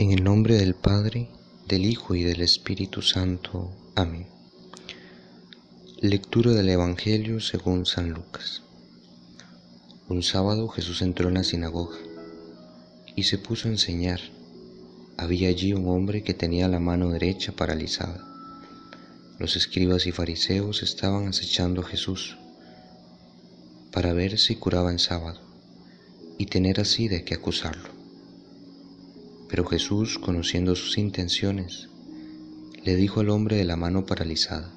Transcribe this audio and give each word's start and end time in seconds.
En 0.00 0.12
el 0.12 0.22
nombre 0.22 0.54
del 0.54 0.76
Padre, 0.76 1.28
del 1.66 1.84
Hijo 1.84 2.14
y 2.14 2.22
del 2.22 2.40
Espíritu 2.40 3.02
Santo. 3.02 3.72
Amén. 3.96 4.28
Lectura 6.00 6.52
del 6.52 6.68
Evangelio 6.68 7.40
según 7.40 7.84
San 7.84 8.10
Lucas. 8.10 8.62
Un 10.08 10.22
sábado 10.22 10.68
Jesús 10.68 11.02
entró 11.02 11.26
en 11.26 11.34
la 11.34 11.42
sinagoga 11.42 11.96
y 13.16 13.24
se 13.24 13.38
puso 13.38 13.66
a 13.66 13.72
enseñar. 13.72 14.20
Había 15.16 15.48
allí 15.48 15.72
un 15.72 15.88
hombre 15.88 16.22
que 16.22 16.32
tenía 16.32 16.68
la 16.68 16.78
mano 16.78 17.10
derecha 17.10 17.50
paralizada. 17.50 18.24
Los 19.40 19.56
escribas 19.56 20.06
y 20.06 20.12
fariseos 20.12 20.84
estaban 20.84 21.26
acechando 21.26 21.80
a 21.80 21.86
Jesús 21.86 22.38
para 23.90 24.12
ver 24.12 24.38
si 24.38 24.54
curaba 24.54 24.92
en 24.92 25.00
sábado 25.00 25.40
y 26.38 26.46
tener 26.46 26.78
así 26.78 27.08
de 27.08 27.24
qué 27.24 27.34
acusarlo. 27.34 27.97
Pero 29.48 29.64
Jesús, 29.64 30.18
conociendo 30.18 30.76
sus 30.76 30.98
intenciones, 30.98 31.88
le 32.84 32.96
dijo 32.96 33.20
al 33.20 33.30
hombre 33.30 33.56
de 33.56 33.64
la 33.64 33.76
mano 33.76 34.06
paralizada, 34.06 34.70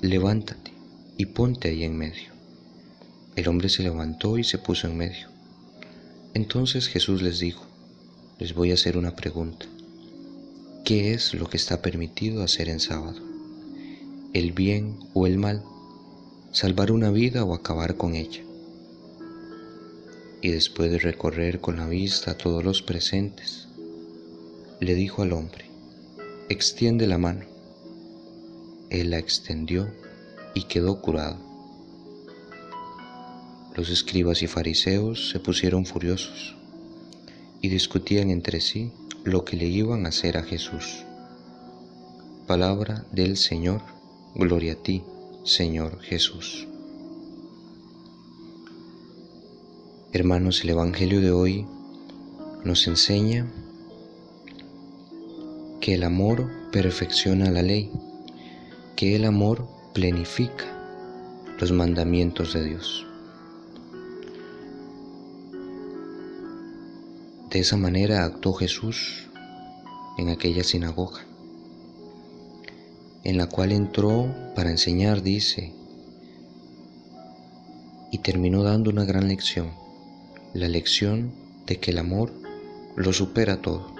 levántate 0.00 0.72
y 1.16 1.26
ponte 1.26 1.68
ahí 1.68 1.84
en 1.84 1.96
medio. 1.96 2.32
El 3.34 3.48
hombre 3.48 3.68
se 3.68 3.82
levantó 3.82 4.38
y 4.38 4.44
se 4.44 4.58
puso 4.58 4.86
en 4.86 4.96
medio. 4.96 5.28
Entonces 6.34 6.88
Jesús 6.88 7.22
les 7.22 7.38
dijo, 7.38 7.66
les 8.38 8.54
voy 8.54 8.70
a 8.70 8.74
hacer 8.74 8.96
una 8.96 9.16
pregunta. 9.16 9.66
¿Qué 10.84 11.14
es 11.14 11.34
lo 11.34 11.48
que 11.48 11.56
está 11.56 11.82
permitido 11.82 12.42
hacer 12.42 12.68
en 12.68 12.80
sábado? 12.80 13.20
¿El 14.32 14.52
bien 14.52 14.98
o 15.14 15.26
el 15.26 15.38
mal? 15.38 15.62
¿Salvar 16.52 16.92
una 16.92 17.10
vida 17.10 17.44
o 17.44 17.54
acabar 17.54 17.96
con 17.96 18.14
ella? 18.14 18.42
Y 20.42 20.50
después 20.50 20.90
de 20.90 20.98
recorrer 20.98 21.60
con 21.60 21.76
la 21.76 21.88
vista 21.88 22.32
a 22.32 22.38
todos 22.38 22.62
los 22.62 22.82
presentes, 22.82 23.68
le 24.80 24.94
dijo 24.94 25.22
al 25.22 25.32
hombre, 25.32 25.64
extiende 26.48 27.06
la 27.06 27.18
mano. 27.18 27.44
Él 28.90 29.10
la 29.10 29.18
extendió 29.18 29.90
y 30.54 30.64
quedó 30.64 31.00
curado. 31.00 31.38
Los 33.74 33.88
escribas 33.90 34.42
y 34.42 34.46
fariseos 34.46 35.30
se 35.30 35.40
pusieron 35.40 35.86
furiosos 35.86 36.56
y 37.60 37.68
discutían 37.68 38.30
entre 38.30 38.60
sí 38.60 38.92
lo 39.24 39.44
que 39.44 39.56
le 39.56 39.66
iban 39.66 40.06
a 40.06 40.10
hacer 40.10 40.36
a 40.36 40.42
Jesús. 40.42 41.04
Palabra 42.46 43.04
del 43.12 43.36
Señor, 43.36 43.82
gloria 44.34 44.74
a 44.74 44.76
ti, 44.76 45.02
Señor 45.44 46.00
Jesús. 46.00 46.68
Hermanos, 50.12 50.62
el 50.62 50.70
Evangelio 50.70 51.20
de 51.20 51.32
hoy 51.32 51.66
nos 52.64 52.86
enseña 52.86 53.46
que 55.86 55.94
el 55.94 56.02
amor 56.02 56.50
perfecciona 56.72 57.48
la 57.48 57.62
ley, 57.62 57.92
que 58.96 59.14
el 59.14 59.24
amor 59.24 59.68
plenifica 59.94 60.64
los 61.60 61.70
mandamientos 61.70 62.54
de 62.54 62.64
Dios. 62.64 63.06
De 67.50 67.60
esa 67.60 67.76
manera 67.76 68.24
actuó 68.24 68.54
Jesús 68.54 69.28
en 70.18 70.28
aquella 70.30 70.64
sinagoga, 70.64 71.24
en 73.22 73.38
la 73.38 73.46
cual 73.46 73.70
entró 73.70 74.34
para 74.56 74.72
enseñar, 74.72 75.22
dice, 75.22 75.72
y 78.10 78.18
terminó 78.18 78.64
dando 78.64 78.90
una 78.90 79.04
gran 79.04 79.28
lección, 79.28 79.70
la 80.52 80.66
lección 80.66 81.30
de 81.64 81.78
que 81.78 81.92
el 81.92 81.98
amor 81.98 82.32
lo 82.96 83.12
supera 83.12 83.62
todo. 83.62 83.95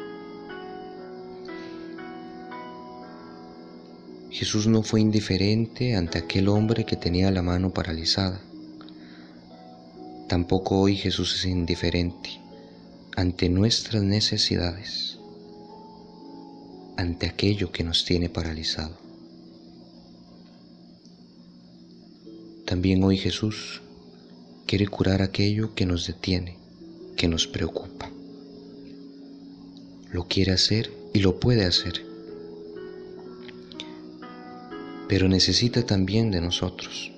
Jesús 4.36 4.66
no 4.66 4.82
fue 4.82 5.00
indiferente 5.00 5.96
ante 5.96 6.18
aquel 6.18 6.48
hombre 6.48 6.84
que 6.84 6.94
tenía 6.94 7.30
la 7.30 7.40
mano 7.40 7.72
paralizada. 7.72 8.38
Tampoco 10.28 10.78
hoy 10.78 10.94
Jesús 10.94 11.36
es 11.36 11.46
indiferente 11.46 12.38
ante 13.16 13.48
nuestras 13.48 14.02
necesidades, 14.02 15.16
ante 16.98 17.24
aquello 17.24 17.72
que 17.72 17.82
nos 17.82 18.04
tiene 18.04 18.28
paralizado. 18.28 18.98
También 22.66 23.02
hoy 23.04 23.16
Jesús 23.16 23.80
quiere 24.66 24.86
curar 24.86 25.22
aquello 25.22 25.74
que 25.74 25.86
nos 25.86 26.06
detiene, 26.06 26.58
que 27.16 27.26
nos 27.26 27.46
preocupa. 27.46 28.10
Lo 30.12 30.28
quiere 30.28 30.52
hacer 30.52 30.92
y 31.14 31.20
lo 31.20 31.40
puede 31.40 31.64
hacer 31.64 32.05
pero 35.08 35.28
necesita 35.28 35.86
también 35.86 36.30
de 36.30 36.40
nosotros. 36.40 37.12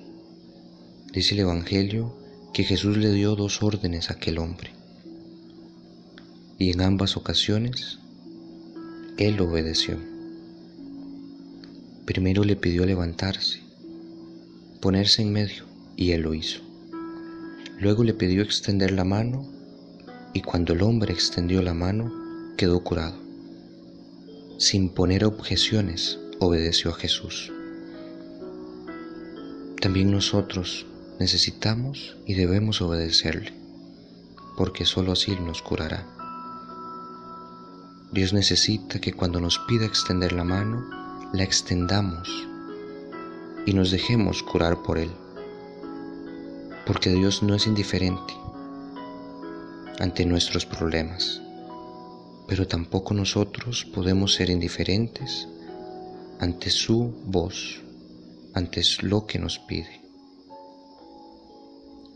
Dice 1.11 1.33
el 1.33 1.41
Evangelio 1.41 2.15
que 2.53 2.63
Jesús 2.63 2.97
le 2.97 3.11
dio 3.11 3.35
dos 3.35 3.63
órdenes 3.63 4.09
a 4.09 4.13
aquel 4.13 4.37
hombre, 4.37 4.71
y 6.57 6.71
en 6.71 6.81
ambas 6.81 7.17
ocasiones 7.17 7.99
él 9.17 9.39
obedeció. 9.41 9.97
Primero 12.05 12.43
le 12.43 12.55
pidió 12.55 12.85
levantarse, 12.85 13.61
ponerse 14.81 15.21
en 15.21 15.31
medio, 15.31 15.65
y 15.95 16.11
él 16.11 16.21
lo 16.21 16.33
hizo. 16.33 16.61
Luego 17.79 18.03
le 18.03 18.13
pidió 18.13 18.41
extender 18.43 18.91
la 18.91 19.03
mano, 19.03 19.47
y 20.33 20.41
cuando 20.41 20.73
el 20.73 20.81
hombre 20.81 21.13
extendió 21.13 21.61
la 21.61 21.73
mano, 21.73 22.13
quedó 22.57 22.83
curado. 22.83 23.17
Sin 24.57 24.89
poner 24.89 25.25
objeciones, 25.25 26.19
obedeció 26.39 26.91
a 26.91 26.95
Jesús. 26.95 27.51
También 29.81 30.11
nosotros 30.11 30.85
necesitamos 31.19 32.17
y 32.25 32.33
debemos 32.33 32.81
obedecerle, 32.81 33.53
porque 34.57 34.83
sólo 34.85 35.13
así 35.13 35.37
nos 35.37 35.61
curará. 35.61 36.05
Dios 38.11 38.33
necesita 38.33 38.99
que 38.99 39.13
cuando 39.13 39.39
nos 39.39 39.57
pida 39.59 39.85
extender 39.85 40.33
la 40.33 40.43
mano, 40.43 40.85
la 41.31 41.43
extendamos 41.43 42.27
y 43.65 43.73
nos 43.73 43.91
dejemos 43.91 44.43
curar 44.43 44.83
por 44.83 44.97
Él, 44.97 45.11
porque 46.85 47.11
Dios 47.11 47.41
no 47.41 47.55
es 47.55 47.65
indiferente 47.65 48.33
ante 49.99 50.25
nuestros 50.25 50.65
problemas, 50.65 51.41
pero 52.49 52.67
tampoco 52.67 53.13
nosotros 53.13 53.85
podemos 53.85 54.33
ser 54.33 54.49
indiferentes 54.49 55.47
ante 56.41 56.69
su 56.69 57.13
voz 57.27 57.81
antes 58.53 59.03
lo 59.03 59.25
que 59.25 59.39
nos 59.39 59.59
pide. 59.59 60.01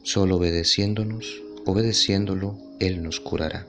Solo 0.04 0.38
obedeciéndonos, 0.38 1.42
obedeciéndolo, 1.66 2.58
Él 2.80 3.02
nos 3.02 3.20
curará. 3.20 3.68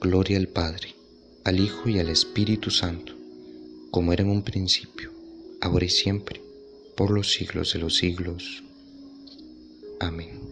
Gloria 0.00 0.38
al 0.38 0.48
Padre, 0.48 0.94
al 1.44 1.60
Hijo 1.60 1.88
y 1.88 1.98
al 1.98 2.08
Espíritu 2.08 2.70
Santo, 2.70 3.14
como 3.90 4.12
era 4.12 4.22
en 4.22 4.30
un 4.30 4.42
principio, 4.42 5.12
ahora 5.60 5.84
y 5.84 5.90
siempre, 5.90 6.42
por 6.96 7.10
los 7.10 7.32
siglos 7.32 7.72
de 7.72 7.78
los 7.80 7.96
siglos. 7.96 8.64
Amén. 10.00 10.49